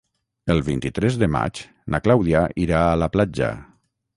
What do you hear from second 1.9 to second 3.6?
na Clàudia irà a la platja.